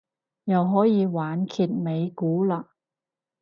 [0.45, 2.63] 又可以玩揭尾故嘞